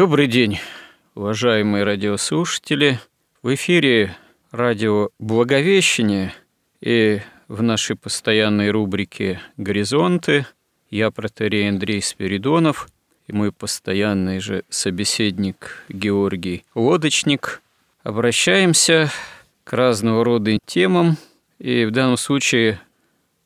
[0.00, 0.58] Добрый день,
[1.14, 2.98] уважаемые радиослушатели.
[3.42, 4.16] В эфире
[4.50, 6.32] радио «Благовещение»
[6.80, 10.46] и в нашей постоянной рубрике «Горизонты»
[10.88, 12.88] я протерей Андрей Спиридонов
[13.26, 17.60] и мой постоянный же собеседник Георгий Лодочник.
[18.02, 19.10] Обращаемся
[19.64, 21.18] к разного рода темам
[21.58, 22.80] и в данном случае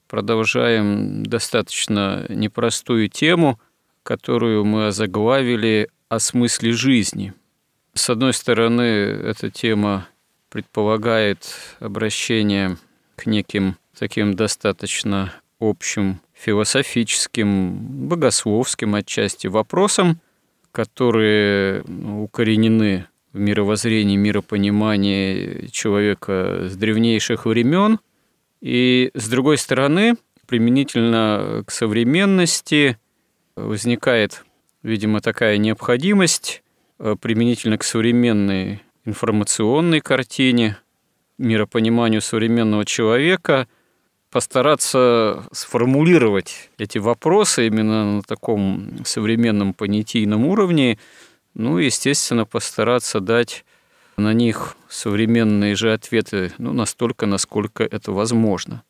[0.07, 3.59] продолжаем достаточно непростую тему,
[4.05, 7.35] которую мы озаглавили о смысле жизни.
[7.95, 10.09] С одной стороны, эта тема
[10.49, 12.77] предполагает обращение
[13.17, 17.75] к неким таким достаточно общим философическим,
[18.09, 20.21] богословским отчасти вопросам,
[20.73, 27.99] которые укоренены в мировоззрении, миропонимании человека с древнейших времен.
[28.61, 30.15] И, с другой стороны,
[30.47, 32.99] применительно к современности
[33.57, 34.45] возникает
[34.85, 36.63] видимо, такая необходимость
[37.01, 40.79] э, применительно к современной информационной картине,
[41.39, 43.67] миропониманию современного человека,
[44.31, 50.99] постараться сформулировать эти вопросы именно на таком современном понятийном уровне,
[51.55, 53.65] ну, естественно, постараться дать
[54.17, 58.83] на них современные же ответы, ну, настолько, насколько это возможно.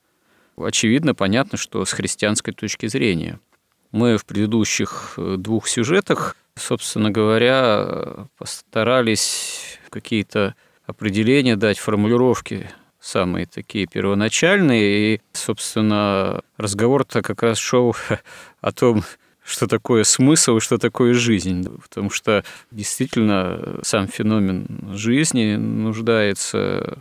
[0.57, 3.39] Очевидно, понятно, что с христианской точки зрения–
[3.95, 12.69] мы в предыдущих э, двух сюжетах, собственно говоря, постарались какие-то определения дать, формулировки
[13.01, 15.15] самые такие первоначальные.
[15.15, 17.95] И, собственно, разговор-то как раз шел
[18.61, 19.05] о том,
[19.45, 21.65] что такое смысл и что такое жизнь.
[21.81, 26.99] Потому что действительно сам феномен жизни нуждается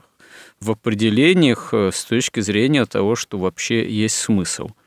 [0.59, 4.69] в определениях э, с точки зрения того, что вообще есть смысл–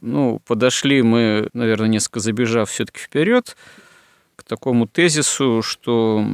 [0.00, 3.56] ну, подошли мы, наверное, несколько забежав все-таки вперед
[4.36, 6.24] к такому тезису, что,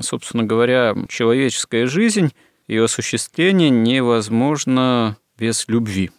[0.00, 2.32] собственно говоря, человеческая жизнь,
[2.66, 6.10] ее осуществление невозможно без любви.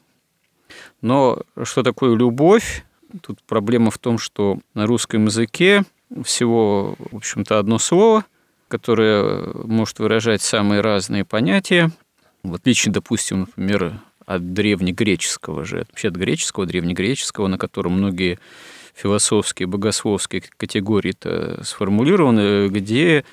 [1.02, 2.86] Но что такое любовь?
[3.22, 5.84] Тут проблема в том, что на русском языке
[6.24, 8.26] всего, в общем-то, одно слово,
[8.68, 11.92] которое может выражать самые разные понятия.
[12.44, 14.00] В отличие, допустим, например,
[14.36, 18.40] от древнегреческого же, вообще от греческого, древнегреческого, на котором многие
[18.94, 23.24] философские, богословские категории-то сформулированы, где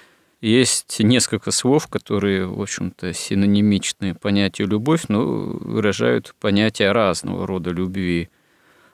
[0.41, 8.29] есть несколько слов, которые, в общем-то, синонимичны понятию «любовь», но выражают понятие разного рода любви.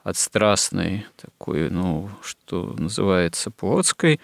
[0.03, 4.19] От страстной, такой, ну, что называется, плотской,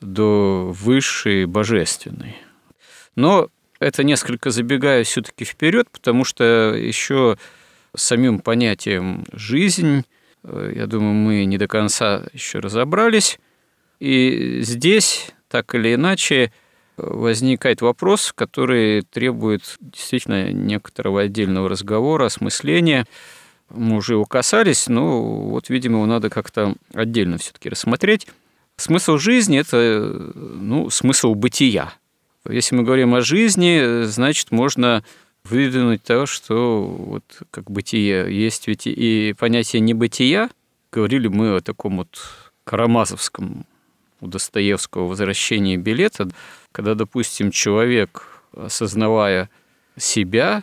[0.00, 2.36] до высшей, божественной.
[3.16, 3.48] Но
[3.82, 7.36] это несколько забегая все-таки вперед, потому что еще
[7.94, 10.04] самим понятием жизнь,
[10.44, 13.38] э, я думаю, мы не до конца еще разобрались.
[14.00, 16.52] И здесь, так или иначе,
[16.96, 23.06] возникает вопрос, который требует действительно некоторого отдельного разговора, осмысления.
[23.70, 28.26] Мы уже его касались, но вот, видимо, его надо как-то отдельно все-таки рассмотреть.
[28.76, 31.94] Смысл жизни– это ну, смысл бытия–
[32.48, 35.04] если мы говорим о жизни, значит, можно
[35.44, 40.50] выдвинуть то, что вот как бытие есть ведь и понятие небытия.
[40.90, 42.18] Говорили мы о таком вот
[42.64, 43.66] карамазовском
[44.20, 46.28] у Достоевского возвращении билета,
[46.70, 49.50] когда, допустим, человек, осознавая
[49.96, 50.62] себя,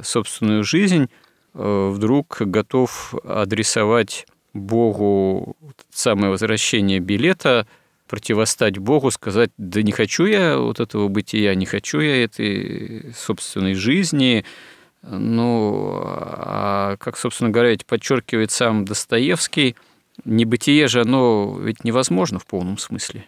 [0.00, 1.08] собственную жизнь,
[1.54, 5.56] э, вдруг готов адресовать Богу
[5.90, 7.66] самое возвращение билета–
[8.06, 13.74] противостать Богу, сказать, да не хочу я вот этого бытия, не хочу я этой собственной
[13.74, 14.44] жизни.
[15.02, 19.76] Ну, а как, собственно говоря, ведь подчеркивает сам Достоевский,
[20.24, 23.26] небытие же оно ведь невозможно в полном смысле.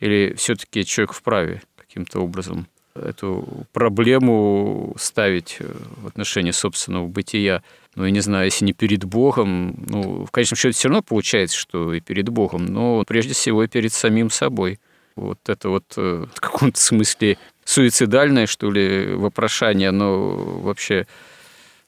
[0.00, 7.62] Или все-таки человек вправе каким-то образом эту проблему ставить в отношении собственного бытия–
[7.94, 11.56] ну, я не знаю, если не перед Богом, ну, в конечном счете все равно получается,
[11.56, 14.80] что и перед Богом, но прежде всего и перед самим собой.
[15.16, 21.06] Вот это вот э, в каком-то смысле суицидальное, что ли, вопрошание, оно вообще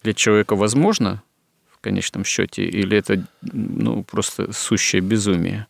[0.02, 1.22] для человека возможно
[1.70, 5.66] в конечном счете, или это ну, просто сущее безумие?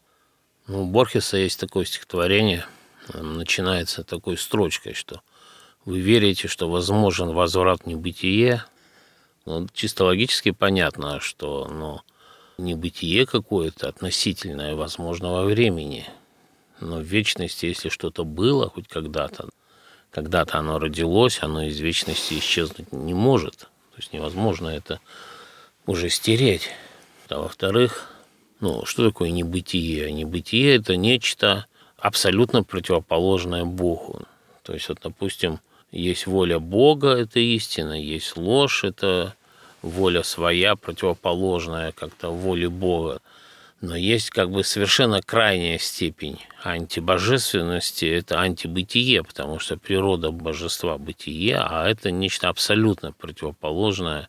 [0.67, 2.67] Ну, у Борхеса есть такое стихотворение,
[3.15, 5.23] начинается такой строчкой, что
[5.85, 8.65] вы верите, что возможен возврат в небытие.
[9.47, 12.01] Ну, чисто логически понятно, что ну,
[12.59, 16.05] небытие какое-то относительное возможно во времени.
[16.81, 19.49] Но в вечности, если что-то было хоть когда-то,
[20.11, 23.59] когда-то оно родилось, оно из вечности исчезнуть не может.
[23.93, 25.01] То есть невозможно это
[25.87, 26.69] уже стереть.
[27.29, 28.11] А во-вторых,
[28.61, 30.11] ну, что такое небытие?
[30.11, 31.67] Небытие– это нечто
[31.99, 34.23] абсолютно противоположное Богу.
[34.63, 35.61] То есть, вот, допустим,
[35.91, 39.35] есть воля Бога, это истина, есть ложь, это
[39.83, 43.21] воля своя, противоположная как-то воле Бога.
[43.81, 51.59] Но есть как бы совершенно крайняя степень антибожественности, это антибытие, потому что природа божества– бытие,
[51.59, 54.29] а это нечто абсолютно противоположное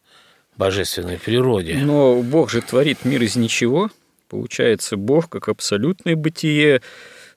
[0.58, 1.76] божественной природе.
[1.76, 3.90] Но Бог же творит мир из ничего.
[4.28, 6.82] Получается, Бог, как абсолютное бытие,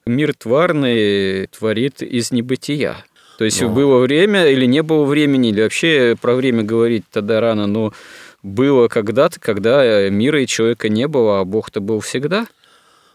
[0.05, 3.05] мир тварный творит из небытия.
[3.41, 3.71] То есть но...
[3.71, 7.95] было время или не было времени, или вообще про время говорить тогда рано, но
[8.43, 12.47] было когда-то, когда мира и человека не было, а Бог-то был всегда.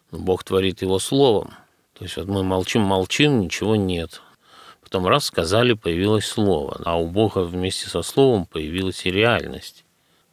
[0.09, 1.51] Бог творит его словом.
[1.93, 4.23] То есть вот мы молчим-молчим, ничего нет.
[4.81, 6.81] Потом раз сказали, появилось слово.
[6.83, 9.85] А у Бога вместе со словом появилась и реальность.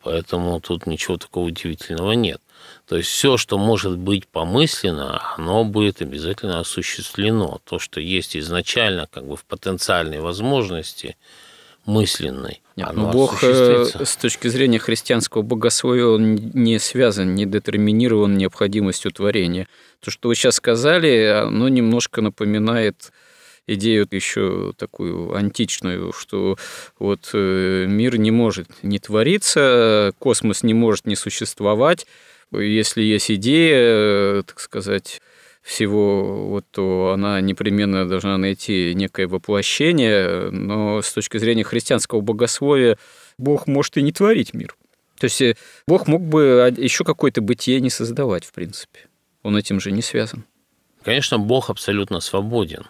[0.02, 2.40] Поэтому тут ничего такого удивительного нет.
[2.86, 7.60] То есть все, что может быть помысленно, оно будет обязательно осуществлено.
[7.64, 11.16] То, что есть изначально как бы в потенциальной возможности
[11.86, 12.60] мысленной.
[12.76, 18.36] Нет, оно ну, Бог э, с точки зрения христианского богословия он не связан, не детерминирован
[18.36, 19.68] необходимостью творения.
[20.00, 23.12] То, что вы сейчас сказали, оно немножко напоминает
[23.66, 26.56] идею еще такую античную, что
[26.98, 32.06] вот э, мир не может не твориться, космос не может не существовать,
[32.60, 35.20] если есть идея, так сказать,
[35.62, 42.98] всего, вот, то она непременно должна найти некое воплощение, но с точки зрения христианского богословия
[43.38, 44.76] Бог может и не творить мир.
[45.18, 45.56] То есть э,
[45.86, 49.06] Бог мог бы еще какое-то бытие не создавать, в принципе.
[49.44, 50.44] Он этим же не связан.
[51.04, 52.86] Конечно, Бог абсолютно свободен.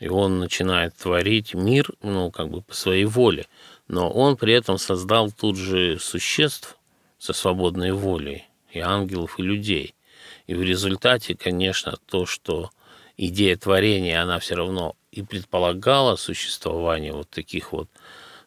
[0.00, 3.46] И он начинает творить мир, ну, как бы по своей воле.
[3.86, 6.76] Но он при этом создал тут же существ
[7.18, 9.94] со свободной волей и ангелов, и людей.
[10.46, 12.70] И в результате, конечно, то, что
[13.16, 17.88] идея творения, она все равно и предполагала существование вот таких вот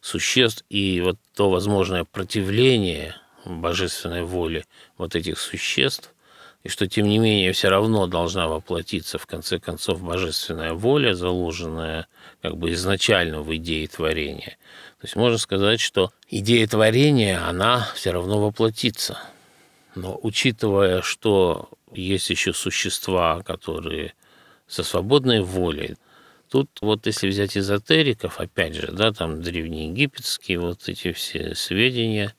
[0.01, 4.65] существ, и вот то возможное противление божественной воле
[4.97, 6.11] вот этих существ,
[6.63, 12.07] и что, тем не менее, все равно должна воплотиться, в конце концов, божественная воля, заложенная
[12.41, 14.57] как бы изначально в идее творения.
[14.99, 19.19] То есть можно сказать, что идея творения, она все равно воплотится–
[19.95, 24.13] но учитывая, что есть еще существа, которые
[24.67, 25.95] со свободной волей,
[26.49, 32.33] тут вот если взять эзотериков, опять же, да, там древнеегипетские вот эти все сведения,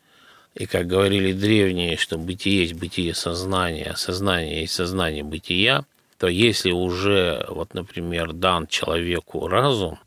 [0.54, 5.84] и как говорили древние, что бытие есть бытие сознания, а сознание есть сознание бытия,
[6.18, 9.98] то если уже, вот, например, дан человеку разум,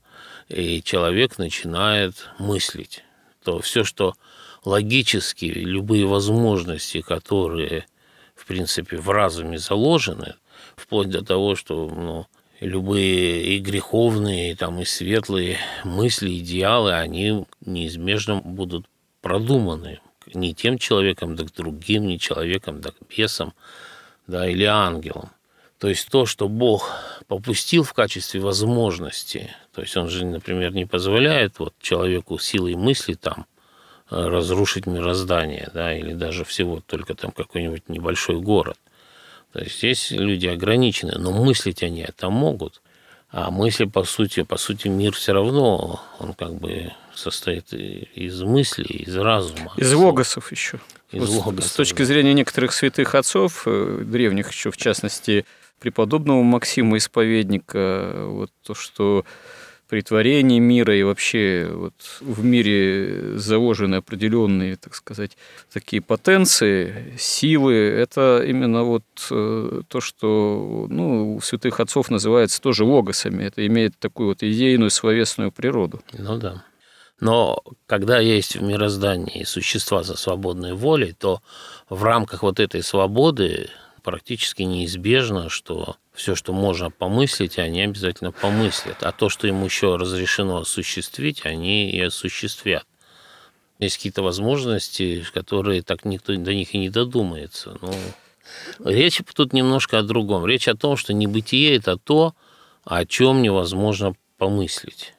[0.47, 3.03] и человек начинает мыслить,
[3.43, 4.15] то все, что
[4.65, 7.85] логически любые возможности, которые,
[8.35, 10.35] в принципе, в разуме заложены,
[10.75, 12.27] вплоть до того, что ну,
[12.59, 18.85] любые и греховные, там, и светлые мысли, идеалы, они неизбежно будут
[19.21, 19.99] продуманы
[20.33, 23.53] не тем человеком, да к другим, не человеком, да к бесам,
[24.27, 25.29] да, или ангелом.
[25.79, 26.91] То есть то, что Бог
[27.27, 33.13] попустил в качестве возможности, то есть он же, например, не позволяет вот человеку силой мысли
[33.13, 33.45] там
[34.09, 38.77] разрушить мироздание, да, или даже всего только там какой-нибудь небольшой город.
[39.53, 42.81] То есть здесь люди ограничены, но мыслить они это могут.
[43.31, 49.03] А мысли, по сути, по сути, мир все равно, он как бы состоит из мыслей,
[49.03, 49.71] из разума.
[49.77, 50.79] Из логосов еще.
[51.11, 55.45] Из вот логосов, С точки зрения некоторых святых отцов, э, древних еще, в частности,
[55.79, 59.25] преподобного Максима Исповедника, вот то, что
[59.89, 65.35] при творении мира и вообще вот в мире заложены определенные, так сказать,
[65.73, 67.73] такие потенции, силы.
[67.73, 73.43] Это именно вот э, то, что ну, у святых отцов называется тоже логосами.
[73.43, 76.01] Это имеет такую вот идейную словесную природу.
[76.13, 76.63] Ну да.
[77.19, 81.41] Но когда есть в мироздании существа со свободной волей, то
[81.89, 83.69] в рамках вот этой свободы
[84.03, 89.03] практически неизбежно, что все, что можно помыслить, они обязательно помыслят.
[89.03, 92.85] А то, что им еще разрешено осуществить, они и осуществят.
[93.79, 97.77] Есть какие-то возможности, которые так никто до них и не додумается.
[97.81, 97.93] Ну,
[98.83, 100.45] речь тут немножко о другом.
[100.45, 102.35] Речь о том, что небытие– это то,
[102.83, 105.13] о чем невозможно помыслить.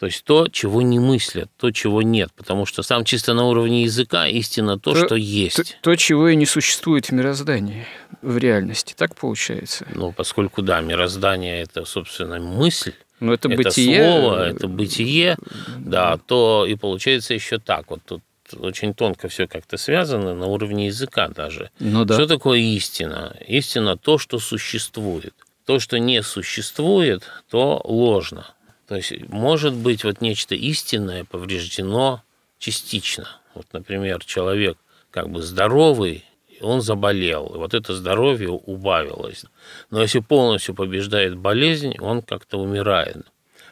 [0.00, 2.30] То есть то, чего не мыслят, то, чего нет.
[2.34, 5.56] Потому что сам чисто на уровне языка истина то, то что есть.
[5.56, 7.86] То, то, чего и не существует в мироздании,
[8.22, 8.94] в реальности.
[8.96, 9.86] Так получается?
[9.94, 14.02] Ну, поскольку, да, мироздание– это, собственно, мысль, но это, это бытие...
[14.02, 15.36] слово, это бытие,
[15.76, 17.90] да, то и получается еще так.
[17.90, 18.22] Вот тут
[18.58, 21.70] очень тонко все как-то связано на уровне языка даже.
[21.78, 22.14] Ну, да.
[22.14, 23.36] Что такое истина?
[23.46, 25.34] Истина то, что существует.
[25.66, 28.46] То, что не существует, то ложно.
[28.90, 32.24] То есть может быть вот нечто истинное повреждено
[32.58, 33.28] частично.
[33.54, 34.78] Вот, например, человек
[35.12, 36.24] как бы здоровый,
[36.60, 39.44] он заболел, и вот это здоровье убавилось.
[39.90, 43.18] Но если полностью побеждает болезнь, он как-то умирает.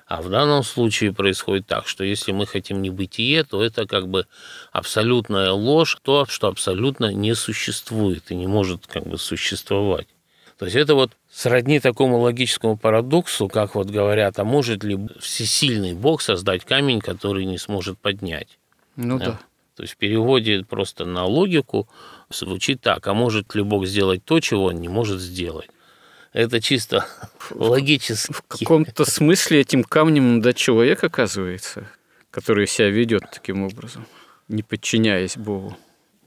[0.06, 4.24] А в данном случае происходит так, что если мы хотим небытие, то это как бы
[4.70, 10.06] абсолютная ложь, то, что абсолютно не существует и не может как бы существовать.
[10.58, 15.94] То есть это вот сродни такому логическому парадоксу, как вот говорят, а может ли всесильный
[15.94, 18.58] Бог создать камень, который не сможет поднять?
[18.96, 19.26] Ну да.
[19.26, 19.40] да.
[19.76, 21.88] То есть в переводе просто на логику
[22.28, 25.68] звучит так, а может ли Бог сделать то, чего он не может сделать?
[26.32, 27.06] Это чисто
[27.52, 28.32] логически.
[28.32, 31.88] В каком-то смысле этим камнем да человек оказывается,
[32.32, 34.08] который себя ведет таким образом,
[34.48, 35.76] не подчиняясь Богу.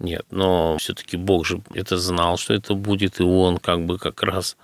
[0.01, 4.24] Нет, но все-таки Бог же это знал, что это будет, и он как бы как
[4.24, 4.58] раз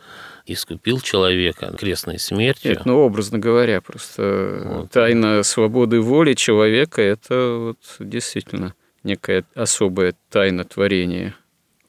[0.53, 2.71] искупил человека крестной смертью.
[2.71, 4.91] Нет, ну, образно говоря, просто вот.
[4.91, 8.73] тайна свободы воли человека– это вот действительно
[9.03, 11.35] некая особая тайна творения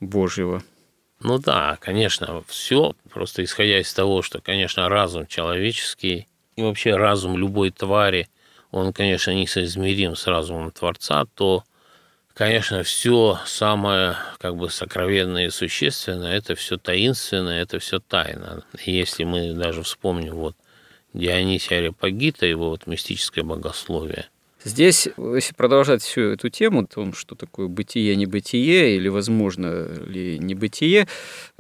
[0.01, 0.63] Божьего.
[1.21, 7.37] Ну да, конечно, все просто исходя из того, что, конечно, разум человеческий и вообще разум
[7.37, 8.29] любой твари,
[8.71, 11.65] он, конечно, несоизмерим с разумом Творца, то
[12.39, 18.65] конечно, все самое как бы сокровенное и существенное, это все таинственное, это все тайна.
[18.85, 20.55] Если мы даже вспомним вот
[21.13, 24.29] Дионисия Арепагита, его вот мистическое богословие.
[24.63, 30.39] Здесь, если продолжать всю эту тему, о том, что такое бытие, небытие, или возможно ли
[30.39, 31.09] небытие,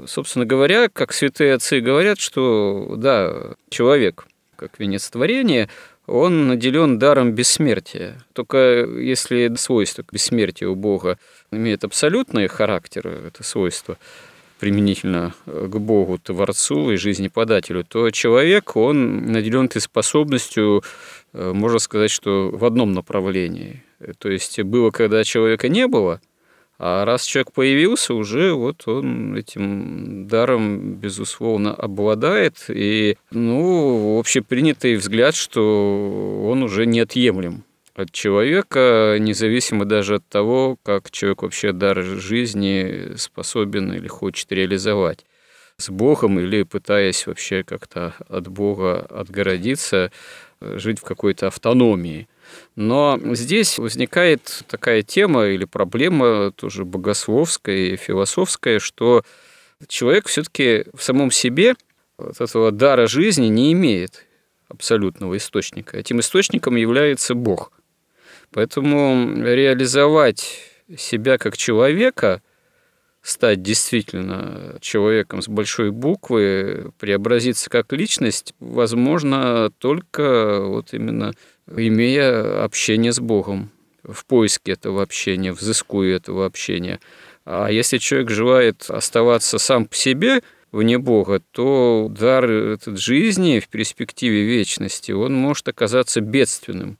[0.06, 5.68] собственно говоря, как святые отцы говорят, что да, человек, как венец творения,
[6.08, 8.16] он наделен даром бессмертия.
[8.32, 11.18] Только если свойство бессмертия у Бога
[11.50, 13.98] имеет абсолютный характер, это свойство,
[14.58, 20.82] применительно к Богу, Творцу и жизнеподателю, то человек, он наделен этой способностью,
[21.32, 23.84] э, можно сказать, что в одном направлении.
[24.18, 26.20] То есть было, когда человека не было,
[26.78, 32.66] а раз человек появился, уже вот он этим даром, безусловно, обладает.
[32.68, 41.10] И, ну, общепринятый взгляд, что он уже неотъемлем от человека, независимо даже от того, как
[41.10, 45.26] человек вообще дар жизни способен или хочет реализовать
[45.78, 50.12] с Богом или пытаясь вообще как-то от Бога отгородиться,
[50.60, 52.28] жить в какой-то автономии–
[52.76, 59.24] но здесь возникает такая тема или проблема тоже богословская и философская, что
[59.86, 61.74] человек все-таки в самом себе
[62.16, 64.26] вот этого дара жизни не имеет
[64.68, 65.96] абсолютного источника.
[65.96, 67.72] Этим источником является Бог.
[68.52, 70.60] Поэтому реализовать
[70.96, 72.42] себя как человека,
[73.28, 81.32] стать действительно человеком с большой буквы, преобразиться как личность, возможно только вот именно
[81.66, 83.70] имея общение с Богом,
[84.02, 87.00] в поиске этого общения, взыскуя этого общения.
[87.44, 90.42] А если человек желает оставаться сам по себе,
[90.72, 96.98] вне Бога, то дар этот жизни в перспективе вечности, он может оказаться бедственным.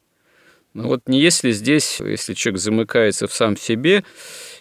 [0.75, 4.05] Но вот не если здесь, если человек замыкается в сам себе,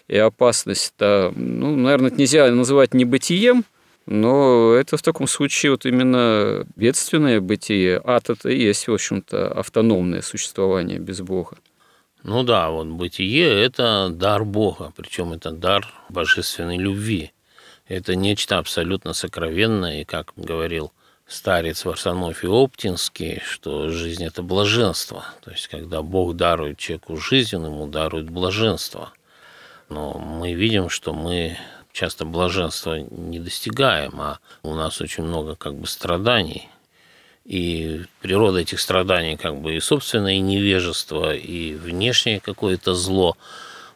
[0.08, 3.64] и опасность-то, ну, наверное, это нельзя называть небытием,
[4.06, 8.00] но это в таком случае вот именно бедственное бытие.
[8.02, 11.58] Ад– это и есть, в общем-то, автономное существование без Бога.
[12.22, 17.32] Ну да, вот бытие– это дар Бога, причем это дар божественной любви.
[17.86, 20.92] Это нечто абсолютно сокровенное, и, как говорил
[21.28, 25.24] старец Варсонофий Оптинский, что жизнь– это блаженство.
[25.44, 29.12] То есть, когда Бог дарует человеку жизнь, он ему дарует блаженство.
[29.90, 31.58] Но мы видим, что мы
[31.92, 36.68] часто блаженства не достигаем, а у нас очень много как бы страданий.
[37.44, 43.36] И природа этих страданий как бы и собственное невежество, и внешнее какое-то зло.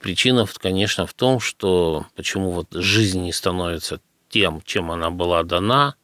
[0.01, 5.95] Причина, конечно, в том, что почему вот жизнь не становится тем, чем она была дана,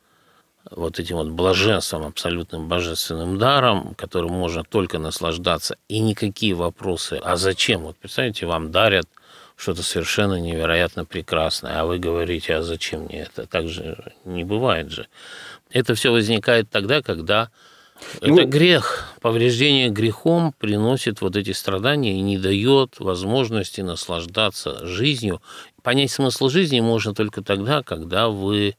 [0.70, 7.36] вот этим вот блаженством, абсолютным божественным даром, которым можно только наслаждаться, и никакие вопросы, а
[7.36, 7.82] зачем?
[7.82, 9.06] Вот представьте, вам дарят
[9.56, 13.46] что-то совершенно невероятно прекрасное, а вы говорите, а зачем мне это?
[13.46, 15.08] Так же не бывает же.
[15.70, 17.50] Это все возникает тогда, когда
[18.20, 19.08] ну, это грех.
[19.20, 25.42] Повреждение грехом приносит вот эти страдания и не дает возможности наслаждаться жизнью.
[25.82, 28.76] Понять смысл жизни можно только тогда, когда вы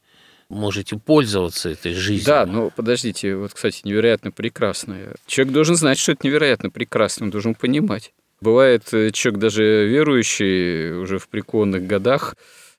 [0.50, 2.26] можете пользоваться этой жизнью.
[2.26, 5.14] Да, но подождите, вот, кстати, невероятно прекрасное.
[5.26, 8.12] Человек должен знать, что это невероятно прекрасно, он должен понимать.
[8.40, 12.34] Бывает, э, человек даже верующий уже в преклонных годах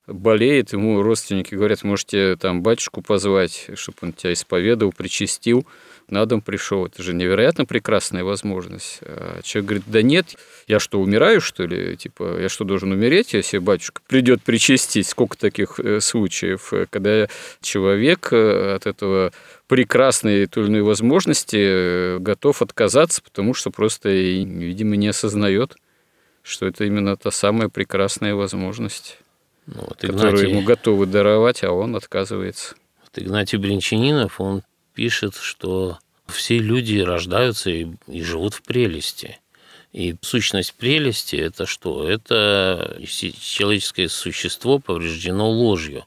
[0.07, 5.65] болеет, ему родственники говорят, можете там батюшку позвать, чтобы он тебя исповедовал, причастил
[6.11, 6.85] на дом пришел.
[6.85, 8.99] Это же невероятно прекрасная возможность.
[9.01, 10.35] А человек говорит, да нет,
[10.67, 11.97] я что, умираю, что ли?
[11.97, 15.07] Типа, я что, должен умереть, если батюшка придет причастить?
[15.07, 17.27] Сколько таких э, случаев, э, когда
[17.61, 19.31] человек э, от этого
[19.67, 25.75] прекрасной той или иной возможности готов отказаться, потому что просто, видимо, не осознает,
[26.43, 29.19] что это именно та самая прекрасная возможность,
[29.67, 30.13] ну, вот Игнатий...
[30.13, 32.75] которую ему готовы даровать, а он отказывается.
[33.01, 39.39] Вот Игнатий Бринчанинов, он пишет, что все люди рождаются и, и живут в прелести.
[39.91, 42.07] И сущность прелести– это что?
[42.09, 46.05] Это человеческое существо повреждено ложью.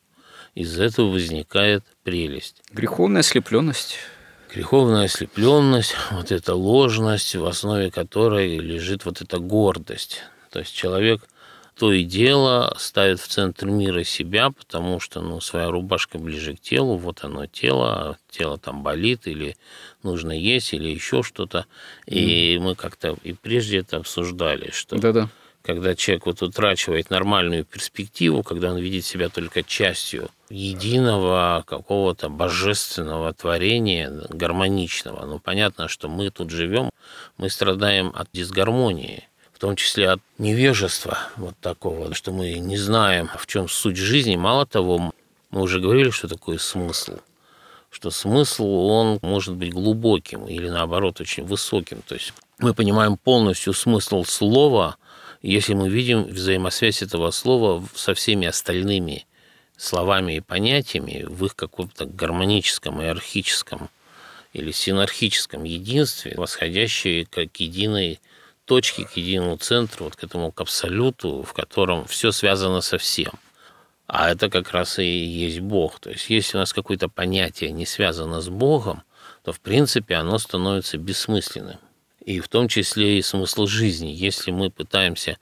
[0.55, 2.63] Из этого возникает прелесть.
[2.73, 3.97] Греховная ослепленность.
[4.55, 10.23] Греховная ослепленность, вот эта ложность, в основе которой лежит вот эта гордость.
[10.51, 11.23] То есть человек
[11.77, 16.61] то и дело ставит в центр мира себя, потому что ну, своя рубашка ближе к
[16.61, 19.57] телу, вот оно тело, тело там болит или
[20.03, 21.67] нужно есть или еще что-то.
[22.07, 22.61] И mm.
[22.61, 25.29] мы как-то и прежде это обсуждали, что Да-да.
[25.63, 33.33] когда человек вот утрачивает нормальную перспективу, когда он видит себя только частью единого какого-то божественного
[33.33, 35.27] творения, гармоничного.
[35.27, 36.91] Ну, понятно, что мы тут живем,
[37.37, 39.29] мы страдаем от дисгармонии
[39.65, 44.37] том числе от невежества вот такого, что мы не знаем, в чем суть жизни.
[44.37, 45.15] Мало того,
[45.51, 47.17] мы уже говорили, что такое смысл
[47.89, 52.03] что смысл, он может быть глубоким или, наоборот, очень высоким.
[52.03, 54.97] То есть мы понимаем полностью смысл слова,
[55.41, 59.27] если мы видим взаимосвязь этого слова со всеми остальными
[59.79, 63.89] словами и понятиями в их каком-то гармоническом иерархическом
[64.53, 68.21] или синархическом единстве, восходящие как единой
[68.65, 73.33] точки, к единому центру, вот к этому к абсолюту, в котором все связано со всем.
[74.07, 75.99] А это как раз и есть Бог.
[76.01, 79.03] То есть если у нас какое-то понятие не связано с Богом,
[79.43, 81.79] то в принципе оно становится бессмысленным.
[82.25, 84.09] И в том числе и смысл жизни.
[84.09, 85.39] Если мы пытаемся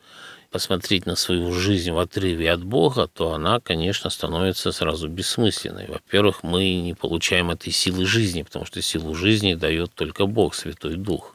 [0.51, 5.87] посмотреть на свою жизнь в отрыве от Бога, то она, конечно, становится сразу бессмысленной.
[5.87, 10.97] Во-первых, мы не получаем этой силы жизни, потому что силу жизни дает только Бог, Святой
[10.97, 11.32] Дух.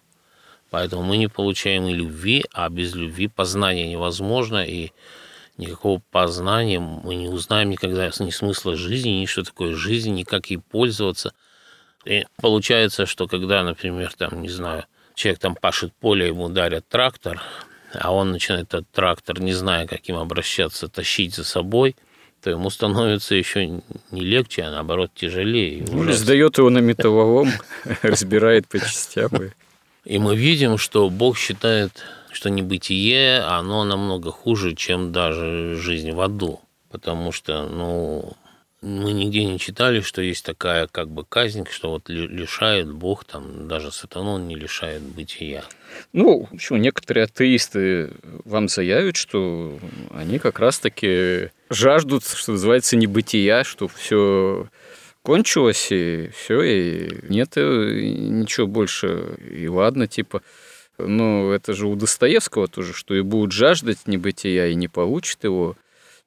[0.70, 4.92] Поэтому мы не получаем и любви, а без любви познание невозможно, и
[5.58, 10.50] никакого познания мы не узнаем никогда ни смысла жизни, ни что такое жизнь, ни как
[10.50, 11.34] ей пользоваться.
[12.06, 17.42] И получается, что когда, например, там, не знаю, человек там пашет поле, ему дарят трактор,
[17.94, 21.96] а он начинает этот трактор, не зная, каким обращаться, тащить за собой,
[22.42, 25.86] то ему становится еще не легче, а наоборот тяжелее.
[25.90, 27.52] Ну, сдает его на металлолом,
[28.04, 29.32] разбирает по частям.
[30.08, 36.22] И мы видим, что Бог считает, что небытие, оно намного хуже, чем даже жизнь в
[36.22, 36.62] аду.
[36.90, 38.32] Потому что, ну,
[38.82, 43.68] мы нигде не читали, что есть такая как бы казнь, что вот лишает Бог, там,
[43.68, 45.66] даже сатану не лишает бытия.
[46.14, 48.12] Ну, почему некоторые атеисты
[48.46, 49.78] вам заявят, что
[50.12, 54.70] они как раз-таки жаждут, что называется, небытия, что все
[55.28, 60.42] кончилось, и все, и нет э, ничего больше, и ладно, типа.
[60.98, 65.76] Ну, это же у Достоевского тоже, что и будут жаждать небытия, и не получат его.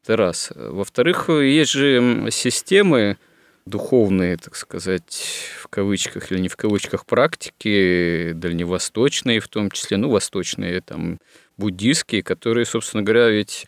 [0.02, 0.52] Это раз.
[0.54, 3.16] Во-вторых, есть же системы
[3.64, 10.10] духовные, так сказать, в кавычках или не в кавычках практики, дальневосточные в том числе, ну,
[10.10, 11.20] восточные, там,
[11.56, 13.66] буддийские, которые, собственно говоря, ведь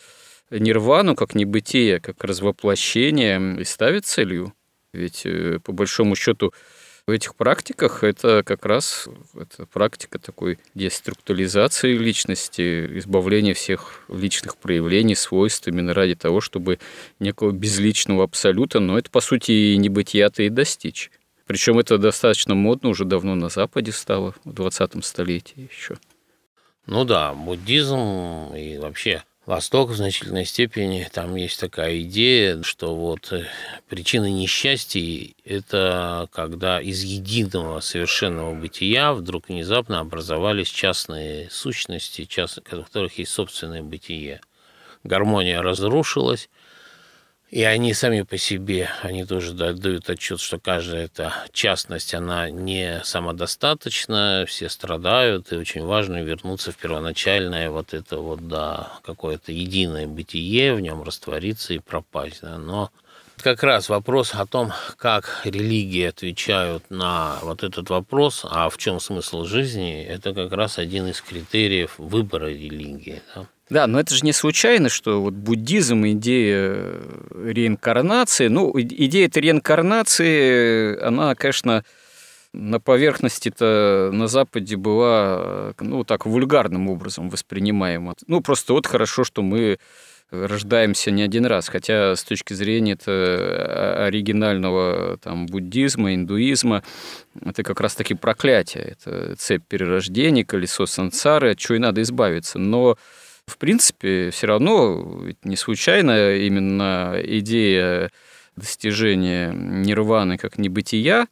[0.51, 4.53] нирвану, как небытие, как развоплощение и ставят целью.
[4.93, 6.53] Ведь э, по большому счету
[7.07, 15.17] в этих практиках это как раз это практика такой деструктуризации личности, избавления всех личных проявлений,
[15.17, 16.79] свойств именно ради того, чтобы
[17.19, 21.11] некого безличного абсолюта, но это, по сути, и небытия-то и достичь.
[21.47, 25.97] Причем это достаточно модно уже давно на Западе стало, в 20 столетии еще.
[26.87, 33.35] Ну да, буддизм и вообще Восток в значительной степени, там есть такая идея, что вот
[33.35, 33.45] э,
[33.87, 42.61] причина несчастья– это когда из единого совершенного бытия вдруг внезапно образовались частные сущности, част...
[42.61, 44.41] у которых есть собственное бытие.
[45.05, 46.49] Гармония разрушилась,
[47.53, 53.03] и они сами по себе, они тоже дают отчет, что каждая эта частность, она не
[53.05, 60.07] самодостаточна, все страдают, и очень важно вернуться в первоначальное вот это вот, да, какое-то единое
[60.07, 62.41] бытие, в нем раствориться и пропасть.
[62.41, 62.57] Да.
[62.57, 62.91] Но
[63.43, 69.01] как раз вопрос о том, как религии отвечают на вот этот вопрос, а в чем
[69.01, 73.23] смысл жизни, это как раз один из критериев выбора религии.
[73.35, 73.47] Да.
[73.71, 77.01] Да, но это же не случайно, что вот буддизм, идея
[77.35, 81.83] реинкарнации, ну, идея этой реинкарнации, она, конечно,
[82.53, 88.15] на поверхности-то на Западе была, ну, так вульгарным образом воспринимаема.
[88.27, 89.79] Ну, просто вот хорошо, что мы
[90.33, 96.83] рождаемся не один раз, хотя с точки зрения это оригинального там, буддизма, индуизма,
[97.45, 102.59] это как раз-таки проклятие, это цепь перерождений, колесо сансары, от чего и надо избавиться.
[102.59, 102.97] Но
[103.47, 108.11] в принципе, все равно не случайно именно идея
[108.57, 111.27] достижения нирваны как небытия,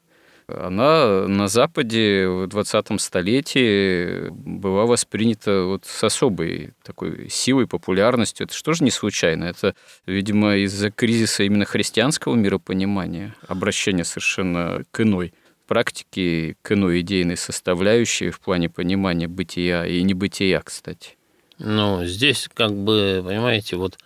[0.58, 8.46] она на Западе в 20-м столетии была воспринята вот с особой такой силой, популярностью.
[8.46, 9.44] Это что же не случайно?
[9.44, 9.74] Это,
[10.06, 15.32] видимо, из-за кризиса именно христианского миропонимания, обращения совершенно к иной
[15.66, 21.16] практике, к иной идейной составляющей в плане понимания бытия и небытия, кстати.
[21.58, 23.98] Ну, здесь как бы, понимаете, вот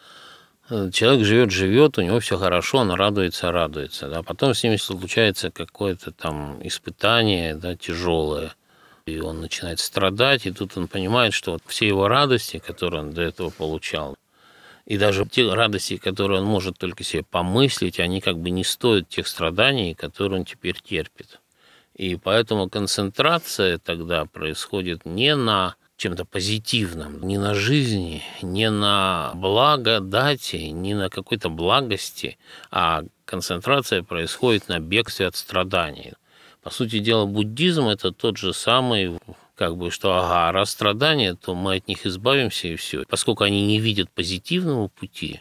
[0.69, 4.09] человек живет, живет, у него все хорошо, он радуется, радуется.
[4.09, 4.23] Да?
[4.23, 8.55] Потом с ним случается какое-то там испытание да, тяжелое,
[9.07, 13.13] и он начинает страдать, и тут он понимает, что вот все его радости, которые он
[13.13, 14.17] до этого получал,
[14.87, 19.09] и даже те радости, которые он может только себе помыслить, они как бы не стоят
[19.09, 21.41] тех страданий, которые он теперь терпит.
[21.95, 30.57] И поэтому концентрация тогда происходит не на чем-то позитивным, не на жизни, не на благодати,
[30.57, 32.37] не на какой-то благости,
[32.71, 36.13] а концентрация происходит на бегстве от страданий.
[36.63, 39.19] По сути дела, буддизм– это тот же самый,
[39.57, 43.05] как бы, что, ага, раз страдания, то мы от них избавимся и все.
[43.09, 45.41] Поскольку они не видят позитивного пути,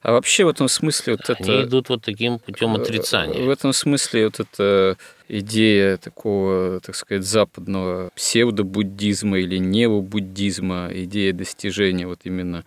[0.00, 1.64] а вообще в этом смысле вот Они это...
[1.64, 3.44] идут вот таким путем э, отрицания.
[3.44, 4.96] В этом смысле вот эта
[5.28, 12.64] идея такого, так сказать, западного псевдобуддизма или необуддизма, идея достижения вот именно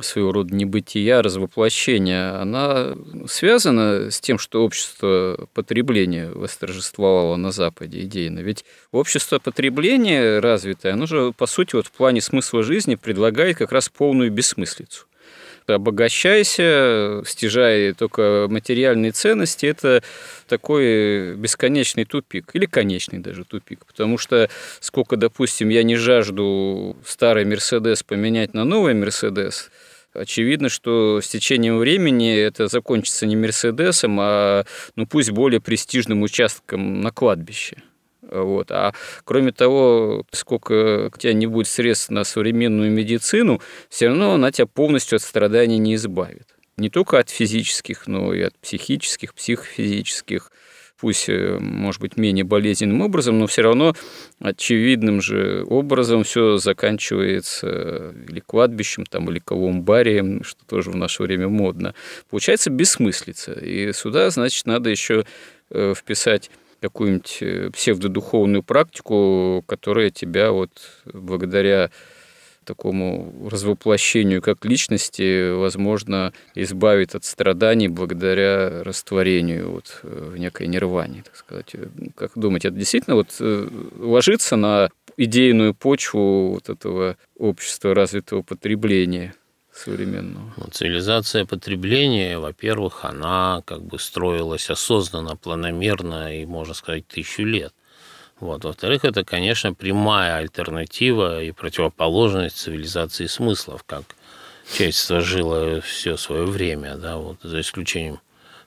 [0.00, 2.94] своего рода небытия, развоплощения, она
[3.26, 8.38] связана с тем, что общество потребления восторжествовало на Западе идейно.
[8.38, 13.72] Ведь общество потребления развитое, оно же, по сути, вот в плане смысла жизни предлагает как
[13.72, 15.06] раз полную бессмыслицу
[15.74, 20.02] обогащайся, стяжая только материальные ценности, это
[20.48, 24.48] такой бесконечный тупик, или конечный даже тупик, потому что
[24.80, 29.70] сколько, допустим, я не жажду старый Мерседес поменять на новый Мерседес,
[30.14, 34.64] очевидно, что с течением времени это закончится не Мерседесом, а
[34.96, 37.76] ну пусть более престижным участком на кладбище.
[38.30, 38.70] Вот.
[38.70, 38.92] А
[39.24, 44.66] кроме того, сколько у тебя не будет средств на современную медицину, все равно она тебя
[44.66, 46.46] полностью от страданий не избавит.
[46.76, 50.52] Не только от физических, но и от психических, психофизических,
[51.00, 53.94] пусть, э, может быть, менее болезненным образом, но все равно
[54.40, 61.48] очевидным же образом все заканчивается или кладбищем, там, или колумбарием, что тоже в наше время
[61.48, 61.94] модно.
[62.30, 63.52] Получается бессмыслица.
[63.52, 65.24] И сюда, значит, надо еще
[65.70, 70.70] э, вписать какую-нибудь э, псевдодуховную практику, которая тебя вот
[71.06, 71.90] благодаря
[72.64, 81.34] такому развоплощению как личности, возможно, избавит от страданий благодаря растворению вот в некой нирване, так
[81.36, 81.74] сказать.
[82.14, 89.34] Как думаете, это действительно вот э, ложится на идейную почву вот этого общества развитого потребления?
[89.78, 90.52] Современного?
[90.56, 97.72] Ну, цивилизация потребления, во-первых, она как бы строилась осознанно, планомерно и, можно сказать, тысячу лет.
[98.40, 98.64] Вот.
[98.64, 104.04] Во-вторых, это, конечно, прямая альтернатива и противоположность цивилизации смыслов, как
[104.72, 108.20] человечество жило все свое время, да, вот, за исключением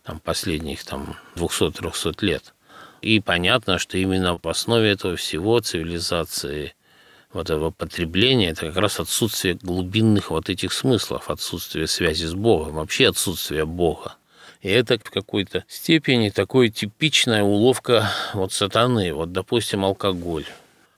[0.03, 2.53] там, последних там, 200-300 лет.
[3.01, 6.75] И понятно, что именно в основе этого всего цивилизации
[7.33, 12.73] вот этого потребления, это как раз отсутствие глубинных вот этих смыслов, отсутствие связи с Богом,
[12.73, 14.15] вообще отсутствие Бога.
[14.61, 19.13] И это в какой-то степени такой типичная уловка вот сатаны.
[19.13, 20.45] Вот, допустим, алкоголь.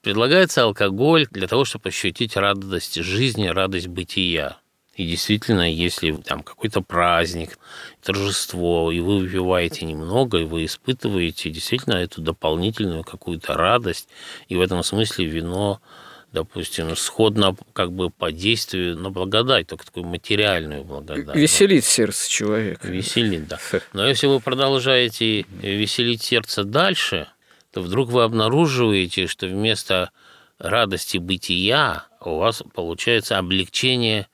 [0.02, 4.58] Предлагается алкоголь для того, чтобы ощутить радость жизни, радость бытия.
[4.96, 7.58] И действительно, если там какой-то праздник,
[8.04, 14.08] торжество, и вы выпиваете немного, и вы испытываете действительно эту дополнительную какую-то радость,
[14.50, 15.82] и в этом смысле вино
[16.34, 21.36] допустим, сходно как бы по действию на благодать, только такую материальную благодать.
[21.36, 22.88] Веселит сердце человека.
[22.88, 23.60] Веселит, да.
[23.94, 27.28] Но если вы продолжаете веселить сердце дальше,
[27.72, 30.12] то вдруг вы обнаруживаете, что вместо
[30.58, 34.28] радости бытия у вас получается облегчение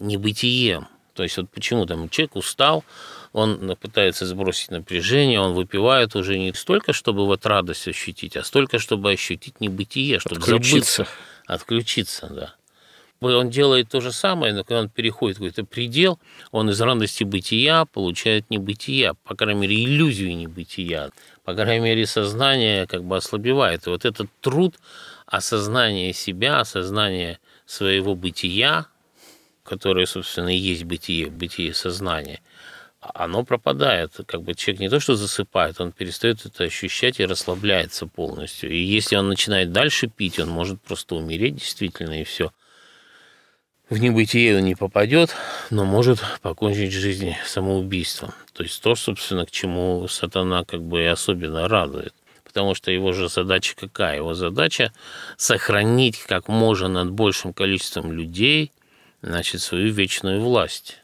[0.00, 0.88] небытием.
[1.14, 2.84] То есть вот почему там человек устал,
[3.32, 8.78] он пытается сбросить напряжение, он выпивает уже не столько, чтобы вот радость ощутить, а столько,
[8.78, 11.04] чтобы ощутить небытие, чтобы Отключиться.
[11.04, 11.06] забыться,
[11.46, 12.54] отключиться, да.
[13.20, 16.18] Он делает то же самое, но когда он переходит какой-то предел,
[16.50, 21.10] он из радости бытия получает небытия, по крайней мере, иллюзию небытия,
[21.42, 23.86] по крайней мере, сознание как бы ослабевает.
[23.86, 24.76] И вот этот труд
[25.26, 28.86] осознания себя, осознания своего бытия,
[29.62, 32.40] которое, собственно, и есть бытие, бытие сознания,
[33.14, 34.12] оно пропадает.
[34.26, 38.70] Как бы человек не то что засыпает, он перестает это ощущать и расслабляется полностью.
[38.70, 42.52] И если он начинает дальше пить, он может просто умереть действительно, и все.
[43.90, 45.34] В небытие он не попадет,
[45.70, 48.32] но может покончить жизнь самоубийством.
[48.54, 52.14] То есть то, собственно, к чему сатана как бы и особенно радует.
[52.44, 54.16] Потому что его же задача какая?
[54.16, 54.92] Его задача
[55.36, 58.72] сохранить как можно над большим количеством людей–
[59.24, 60.98] значит, свою вечную власть.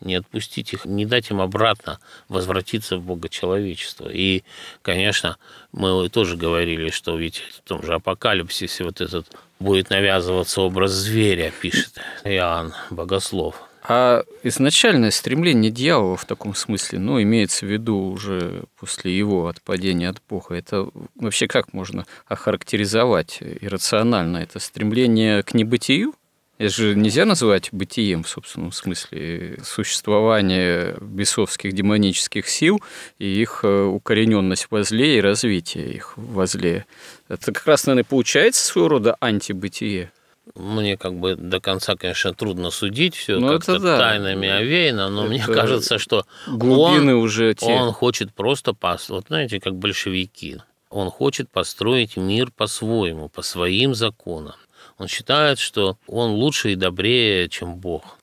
[0.00, 4.08] Не отпустить их, не дать им обратно возвратиться в богочеловечество.
[4.08, 4.42] И,
[4.82, 5.38] конечно,
[5.72, 9.26] мы тоже говорили, что ведь в том же апокалипсисе вот этот
[9.58, 13.62] будет навязываться образ зверя, пишет Иоанн Богослов.
[13.90, 20.10] А изначальное стремление дьявола в таком смысле, ну, имеется в виду уже после его отпадения
[20.10, 24.38] от Бога, это вообще как можно охарактеризовать иррационально?
[24.38, 26.12] Это стремление к небытию?
[26.58, 32.82] Это же нельзя называть бытием в собственном смысле существование бесовских демонических сил
[33.20, 36.84] и их э, укорененность во зле и развитие их во зле.
[37.28, 40.10] Это как раз, наверное, получается своего рода антибытие.
[40.56, 43.98] Мне как бы до конца, конечно, трудно судить, все ну, как-то да.
[43.98, 47.66] тайнами овеяно, но это мне кажется, что глубины он, уже те.
[47.66, 49.10] он хочет просто, пос...
[49.10, 50.56] вот знаете, как большевики,
[50.90, 54.54] он хочет построить мир по-своему, по своим законам.
[54.98, 58.18] Он считает, что он лучше и добрее, чем Бог.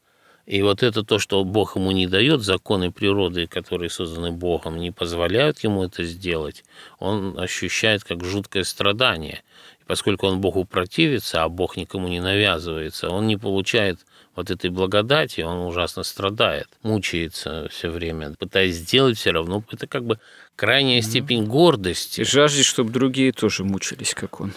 [0.46, 4.92] И вот это то, что Бог ему не дает, законы природы, которые созданы Богом, не
[4.92, 6.64] позволяют ему это сделать,
[7.00, 9.42] он ощущает как жуткое страдание.
[9.82, 14.70] И поскольку он Богу противится, а Бог никому не навязывается, он не получает вот этой
[14.70, 19.64] благодати, он ужасно страдает, мучается все время, пытаясь сделать все равно.
[19.72, 20.20] Это как бы
[20.56, 22.22] крайняя степень гордости.
[22.22, 24.54] И жаждет, чтобы другие тоже мучились, как он.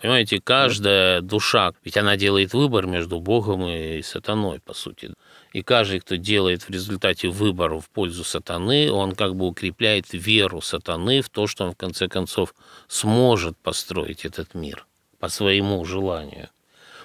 [0.00, 5.12] Понимаете, каждая душа, ведь она делает выбор между Богом и сатаной, по сути.
[5.52, 10.60] И каждый, кто делает в результате выбора в пользу сатаны, он как бы укрепляет веру
[10.60, 12.54] сатаны в то, что он в конце концов
[12.88, 14.86] сможет построить этот мир
[15.18, 16.48] по своему желанию.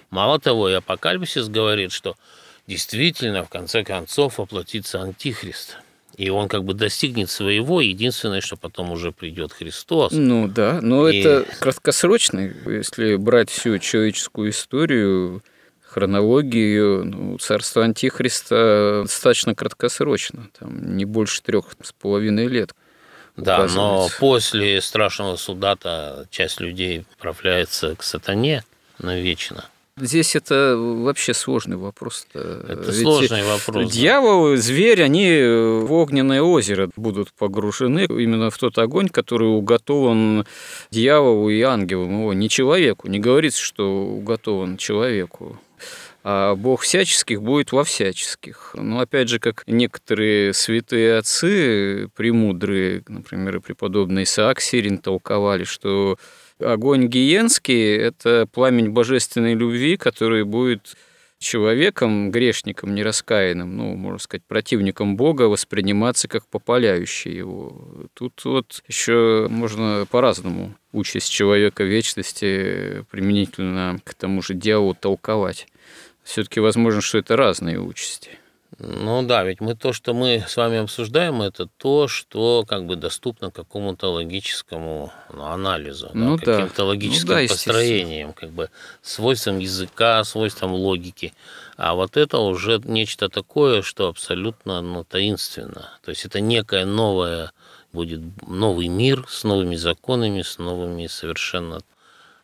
[0.10, 2.16] Мало того, и Апокалипсис говорит, что
[2.68, 5.78] действительно в конце концов воплотится Антихрист–
[6.18, 10.12] и он как бы достигнет своего, единственное, что потом уже придет Христос.
[10.12, 11.20] Ну да, но и...
[11.20, 15.44] это краткосрочно, если брать всю человеческую историю,
[15.84, 22.74] хронологию, ну, царство Антихриста достаточно краткосрочно, там не больше трех с половиной лет.
[23.36, 28.64] Да, но после страшного суда-то часть людей отправляется к сатане
[28.98, 29.66] навечно.
[29.98, 32.28] Здесь это вообще сложный вопрос.
[32.34, 33.92] Это Ведь сложный вопрос.
[33.92, 34.58] Дьявол, да.
[34.58, 40.46] зверь, они в огненное озеро будут погружены именно в тот огонь, который уготован
[40.92, 43.08] дьяволу и ангелам его, не человеку.
[43.08, 45.60] Не говорится, что уготован человеку
[46.30, 48.72] а Бог всяческих будет во всяческих.
[48.74, 56.18] Но опять же, как некоторые святые отцы, премудрые, например, преподобный Исаак Сирин толковали, что
[56.60, 60.96] Огонь гиенский– это пламень божественной любви, который будет
[61.40, 68.10] человеком, грешником, нераскаянным, ну, можно сказать, противником Бога восприниматься как попаляющий его.
[68.14, 75.68] Тут вот еще можно по-разному участь человека вечности применительно к тому же делу толковать.
[76.24, 78.32] Все-таки возможно, что это разные участи.
[78.80, 82.96] Ну да, ведь мы то, что мы с вами обсуждаем, это то, что как бы
[82.96, 88.70] доступно какому-то логическому ну, анализу, ну, да, каким-то логическим ну, да, построением, как бы
[89.02, 91.34] свойством языка, свойством логики.
[91.76, 95.90] А вот это уже нечто такое, что абсолютно ну, таинственно.
[96.04, 97.52] То есть это некое новое
[97.94, 101.80] будет новый мир с новыми законами, с новыми совершенно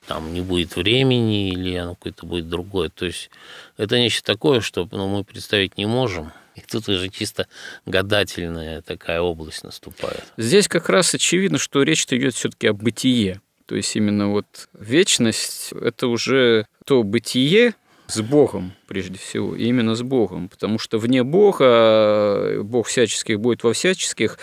[0.08, 2.90] там не будет времени или оно какое-то будет другое.
[2.90, 3.30] То есть
[3.78, 6.32] это нечто такое, что ну, мы представить не можем.
[6.56, 7.48] И тут уже чисто
[7.86, 10.24] гадательная такая область наступает.
[10.38, 13.42] Здесь как раз очевидно, что речь идет все-таки о бытие.
[13.66, 17.76] То есть именно вот вечность– это уже то бытие,
[18.14, 23.74] с Богом, прежде всего, именно с Богом, потому что вне Бога, Бог всяческих будет во
[23.74, 24.38] всяческих,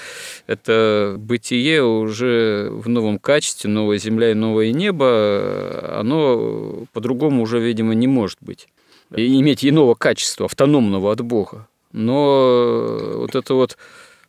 [0.47, 7.95] это бытие уже в новом качестве, новая земля и новое небо, оно по-другому уже, видимо,
[7.95, 8.69] не может быть.
[9.15, 11.69] И иметь иного качества, автономного от Бога.
[11.93, 13.77] Но вот это вот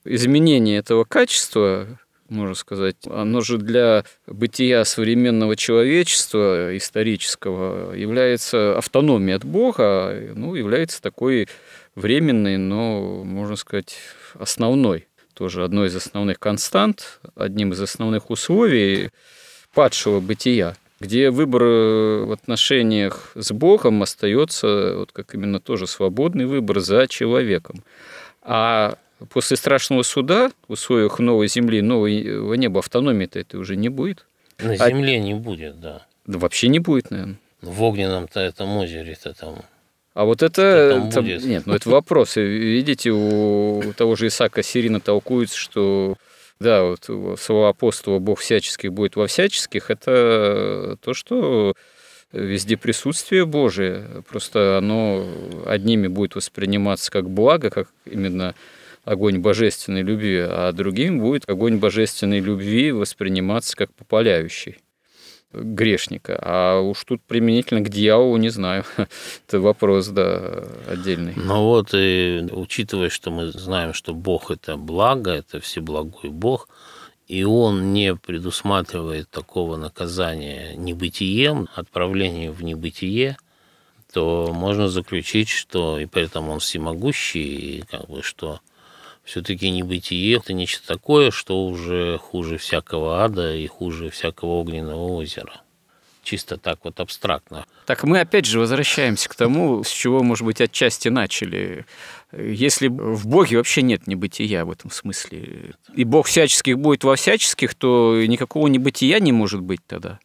[0.06, 1.88] изменение этого качества,
[2.32, 11.02] можно сказать, оно же для бытия современного человечества исторического является автономией от Бога, ну, является
[11.02, 11.48] такой
[11.96, 13.98] временной, но, можно сказать,
[14.34, 19.10] основной, тоже одной из основных констант, одним из основных условий
[19.74, 26.80] падшего бытия, где выбор в отношениях с Богом остается вот как именно тоже свободный выбор
[26.80, 27.84] за человеком.
[28.42, 28.98] А
[29.30, 34.26] после страшного суда в условиях новой земли, нового неба автономии-то это уже не будет.
[34.60, 35.20] На а земле а...
[35.20, 36.06] не будет, да.
[36.26, 37.38] Да вообще не будет, наверное.
[37.62, 39.64] В огненном-то этом озере-то там
[40.14, 42.36] а вот это, это нет, ну это вопрос.
[42.36, 46.18] Видите, у того же Исаака Сирина толкуется, что
[46.60, 51.76] да, вот слова апостола «Бог всяческих будет во всяческих»– это то, что
[52.34, 55.26] везде присутствие Божие, просто оно
[55.66, 58.54] одними будет восприниматься как благо, как именно
[59.04, 64.78] огонь божественной любви, а другим будет огонь божественной любви восприниматься как попаляющий
[65.54, 66.40] грешника.
[66.42, 68.86] А уж тут применительно к дьяволу, не знаю.
[69.48, 71.34] Это вопрос, да, отдельный.
[71.36, 76.70] Ну вот, и учитывая, что мы знаем, что Бог– это благо, это всеблагой Бог,
[77.28, 83.38] и Он не предусматривает такого наказания небытием, отправлением в небытие,
[84.14, 88.60] то можно заключить, что и поэтому Он всемогущий, и как бы что
[89.24, 95.62] все-таки небытие– это нечто такое, что уже хуже всякого ада и хуже всякого огненного озера.
[96.24, 97.66] Чисто так вот абстрактно.
[97.88, 101.86] Так мы опять же возвращаемся к тому, с чего, может быть, отчасти начали.
[102.32, 107.74] Если в Боге вообще нет небытия в этом смысле, и Бог всяческих будет во всяческих,
[107.74, 110.20] то никакого небытия не может быть тогда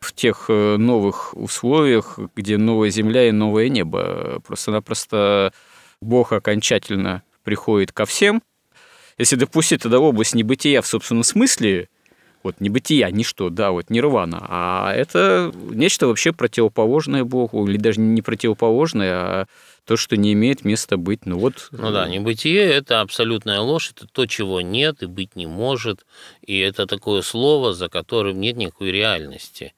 [0.00, 4.40] в тех э, новых условиях, где новая земля и новое небо.
[4.46, 5.52] Просто-напросто
[6.00, 8.42] Бог окончательно приходит ко всем.
[9.16, 11.88] Если допустить тогда область небытия в собственном смысле,
[12.42, 18.20] вот небытия, ничто, да, вот нирвана, а это нечто вообще противоположное Богу, или даже не
[18.20, 19.46] противоположное, а
[19.86, 21.24] то, что не имеет места быть.
[21.24, 21.68] Ну вот.
[21.70, 26.04] Ну да, небытие– это абсолютная ложь, это то, чего нет и быть не может,
[26.42, 29.72] и это такое слово, за которым нет никакой реальности.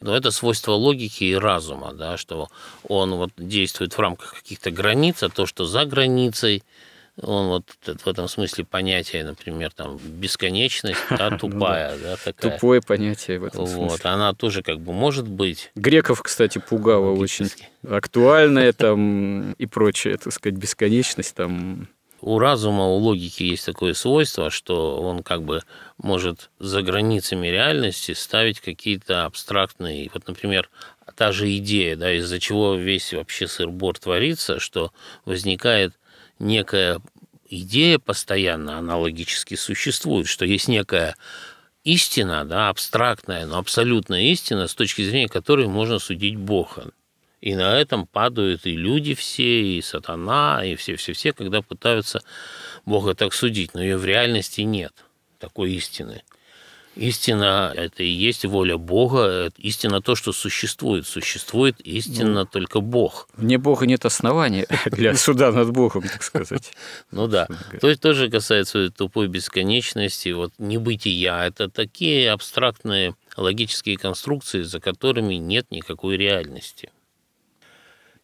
[0.00, 2.46] Но это свойство логики и разума, да, что
[2.84, 6.62] он вот действует в рамках каких-то границ, а то, что за границей–
[7.22, 12.52] он вот в этом смысле понятие, например, там бесконечность, да, ну тупая, да, такая.
[12.52, 13.88] Тупое понятие в этом смысле.
[13.88, 15.70] Вот, она тоже как бы может быть.
[15.74, 17.50] Греков, кстати, пугало очень.
[17.88, 21.88] Актуальная там и прочее, так сказать, бесконечность там.
[22.20, 25.62] У разума, у логики есть такое свойство, что он как бы
[25.98, 30.68] может за границами реальности ставить какие-то абстрактные, вот, например,
[31.14, 34.92] та же идея, да, из-за чего весь вообще сыр-бор творится, что
[35.24, 35.94] возникает
[36.38, 37.00] некая
[37.48, 41.16] идея постоянно, она логически существует, что есть некая
[41.84, 46.90] истина, да, абстрактная, но абсолютная истина, с точки зрения которой можно судить Бога.
[47.40, 52.20] И на этом падают и люди все, и сатана, и все-все-все, когда пытаются
[52.84, 53.74] Бога так судить.
[53.74, 54.92] Но ее в реальности нет,
[55.38, 56.22] такой истины.
[56.98, 61.06] Истина– это и есть воля Бога, истина то, что существует.
[61.06, 63.28] Существует истинно ну, только Бог.
[63.36, 66.72] Вне Бога нет основания для суда над Богом, так сказать.
[67.10, 67.46] Ну да.
[67.80, 71.44] То есть тоже касается тупой бесконечности, вот небытия.
[71.46, 76.90] Это такие абстрактные логические конструкции, за которыми нет никакой реальности.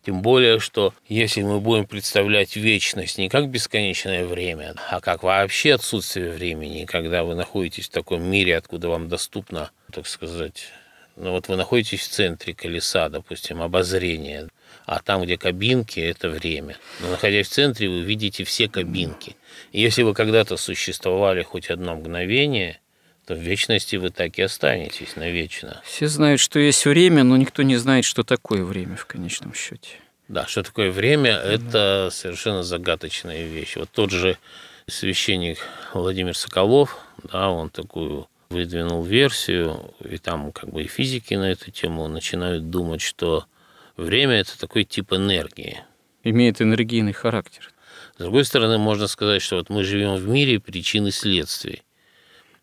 [0.05, 5.74] Тем более, что если мы будем представлять вечность не как бесконечное время, а как вообще
[5.74, 10.66] отсутствие времени, когда вы находитесь в таком мире, откуда вам доступно, так сказать,
[11.16, 14.49] ну вот вы находитесь в центре колеса, допустим, обозрения,
[14.85, 16.76] а там, где кабинки, это время.
[17.01, 19.37] Но находясь в центре, вы видите все кабинки.
[19.72, 22.78] И если вы когда-то существовали хоть одно мгновение,
[23.26, 25.81] то в вечности вы так и останетесь навечно.
[25.85, 29.89] Все знают, что есть время, но никто не знает, что такое время в конечном счете.
[30.29, 33.77] Да, что такое время, это совершенно загадочная вещь.
[33.77, 34.39] Вот тот же
[34.87, 35.59] священник
[35.93, 36.99] Владимир Соколов,
[37.31, 42.70] да, он такую выдвинул версию, и там как бы и физики на эту тему начинают
[42.70, 43.45] думать, что
[43.97, 45.83] время– это такой тип энергии.
[46.22, 47.70] Имеет энергийный характер.
[48.14, 51.83] С другой стороны, можно сказать, что вот мы живем в мире причин и следствий.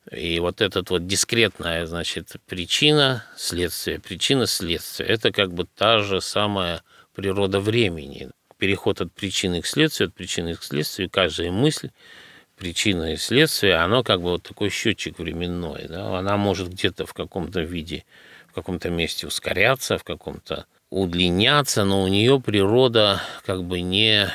[0.10, 6.22] И вот этот вот дискретная, значит, причина, следствие, причина, следствие, это как бы та же
[6.22, 6.82] самая
[7.14, 8.30] природа времени.
[8.58, 11.90] Переход от причины к следствию, от причины к следствию, каждая мысль,
[12.58, 15.88] причина и следствие, оно как бы вот такой счетчик временной.
[15.88, 16.18] Да?
[16.20, 18.06] Она может где-то в каком-то виде,
[18.48, 24.30] в каком-то месте ускоряться, в каком-то удлиняться, но у нее природа как бы не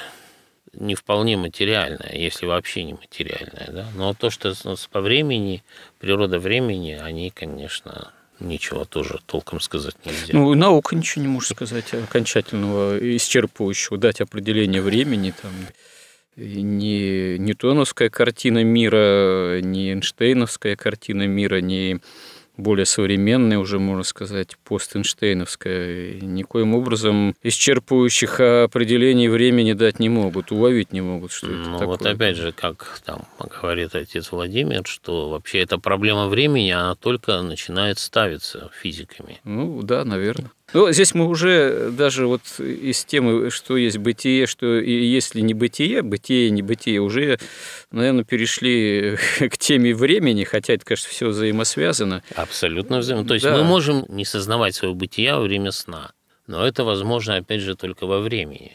[0.79, 3.69] не вполне материальная, если вообще не материальная.
[3.71, 3.87] Да?
[3.95, 4.55] Но то, что
[4.91, 5.65] по времени,
[5.99, 10.33] природа времени, они, конечно, ничего тоже толком сказать нельзя.
[10.33, 15.33] Ну, наука ничего не может сказать окончательного, исчерпывающего, дать определение времени.
[15.41, 15.53] Там,
[16.37, 22.01] ни ньютоновская картина мира, ни Эйнштейновская картина мира, ни
[22.57, 30.93] более современная, уже можно сказать, постэнштейновская, никоим образом исчерпывающих определений времени дать не могут, уловить
[30.93, 31.79] не могут, что ну, это такое.
[31.79, 31.87] такое.
[31.89, 37.41] вот опять же, как там говорит отец Владимир, что вообще эта проблема времени, она только
[37.43, 39.41] начинает ставиться физиками.
[39.45, 40.51] Ну, да, наверное.
[40.77, 45.55] Ну, здесь мы уже даже вот из темы, что есть бытие, что и если не
[45.55, 47.39] бытие, бытие, не бытие, уже,
[47.91, 52.23] наверное, перешли к теме времени, хотя это, конечно, все взаимосвязано.
[52.35, 53.27] Абсолютно взаимосвязано.
[53.27, 53.57] То есть Да.
[53.57, 56.13] мы можем не сознавать своего бытия во время сна,
[56.47, 58.73] но это возможно, опять же, только во времени.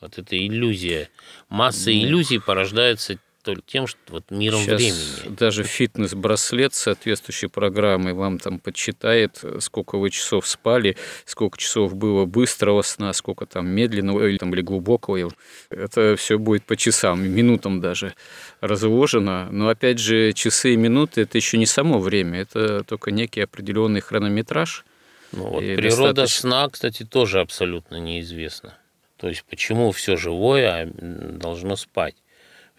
[0.00, 1.10] Вот эта иллюзия.
[1.50, 5.36] Масса иллюзий порождается только тем, что вот миром Сейчас времени.
[5.36, 12.24] даже фитнес-браслет с соответствующей программой вам там подсчитает, сколько вы часов спали, сколько часов было
[12.24, 15.30] быстрого сна, сколько там медленного или, там, или глубокого.
[15.70, 18.14] Это все будет по часам, минутам даже
[18.60, 19.48] разложено.
[19.50, 24.00] Но опять же, часы и минуты– это еще не само время, это только некий определенный
[24.00, 24.84] хронометраж.
[25.32, 28.74] Ну, вот природа достаточно- сна, кстати, тоже абсолютно неизвестна.
[29.16, 32.14] То есть почему все живое м, должно спать?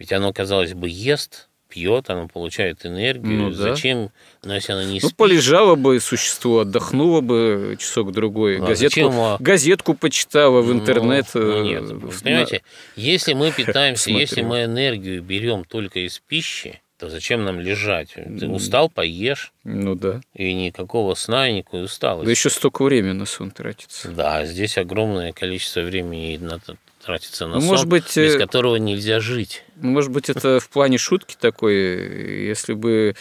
[0.03, 3.37] Ведь оно, казалось бы, ест, пьет, оно получает энергию.
[3.43, 3.55] Ну да.
[3.73, 4.09] Зачем,
[4.43, 5.15] ну, если оно не Ну, спит?
[5.15, 11.27] полежало бы существо, отдохнуло бы часок-другой, А газетку, зачем газетку почитала в Ну, интернет.
[11.35, 12.63] ну, э, нет, вы понимаете,
[12.97, 18.09] если мы питаемся, если мы энергию берем только из пищи, то зачем нам лежать?
[18.15, 18.55] Ты Ну.
[18.55, 20.19] устал, поешь, Ну да.
[20.35, 22.25] и никакого сна, и никакой усталости.
[22.25, 24.09] Да еще столько времени на сон тратится.
[24.09, 26.59] Да, здесь огромное количество времени на-
[27.03, 29.63] тратится на Ну, сон, может быть, без э, которого нельзя жить.
[29.75, 33.15] Ну, Может быть, это в плане шутки такой, если бы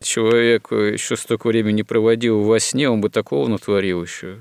[0.00, 4.38] человек еще столько времени проводил во сне, он бы такого натворил еще,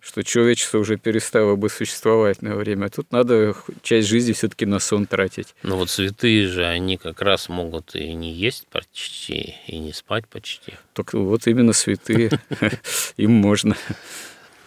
[0.00, 2.86] что человечество уже перестало бы существовать на время.
[2.86, 5.54] А тут надо часть жизни все-таки на сон тратить.
[5.62, 10.26] Но вот святые же, они как раз могут и не есть почти, и не спать
[10.28, 10.74] почти.
[10.94, 12.30] Только вот именно святые,
[13.16, 13.76] им можно.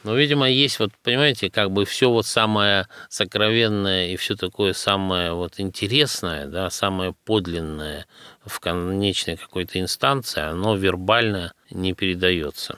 [0.03, 5.33] Но, видимо, есть вот, понимаете, как бы все вот самое сокровенное и все такое самое
[5.33, 8.05] вот интересное, да, самое подлинное
[8.45, 12.77] в конечной какой-то инстанции, оно вербально не передается.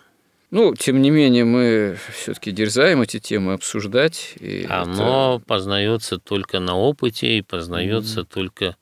[0.51, 4.36] Ну, тем не менее, мы все-таки дерзаем эти темы обсуждать.
[4.39, 8.78] И Оно познается только на опыте и познается только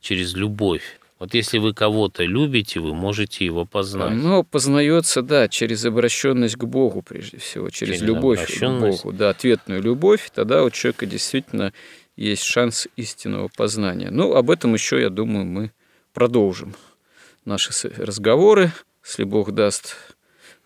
[0.00, 1.00] через любовь.
[1.24, 4.12] Вот если вы кого-то любите, вы можете его познать.
[4.12, 8.62] Оно познается, да, через обращенность к Богу, прежде всего, через, Через любовь к.
[8.62, 11.72] Богу, да, ответную любовь, тогда у человека действительно
[12.14, 14.10] есть шанс истинного познания.
[14.10, 15.72] Ну, об этом еще, я думаю, мы
[16.12, 16.74] продолжим
[17.46, 18.70] наши разговоры,
[19.02, 19.96] если Бог даст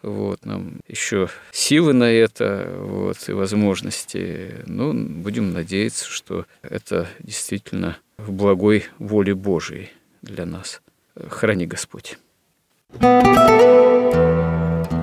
[0.03, 4.57] вот, нам еще силы на это вот, и возможности.
[4.67, 9.91] Ну, будем надеяться, что это действительно в благой воле Божией
[10.29, 10.81] для нас.
[11.29, 12.19] Храни Господь.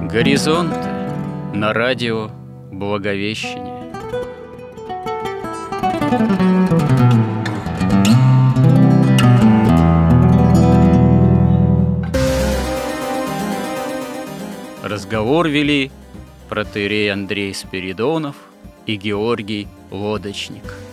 [0.08, 0.74] Горизонт
[1.54, 2.30] на радио
[2.72, 3.76] Благовещение.
[14.84, 15.92] Разговор вели
[16.50, 18.36] протеерей Андрей Спиридонов
[18.86, 20.85] и Георгий Лодочник.